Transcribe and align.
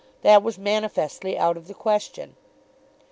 That 0.23 0.41
was 0.41 0.57
manifestly 0.57 1.37
out 1.37 1.57
of 1.57 1.67
the 1.67 1.75
question. 1.75 2.35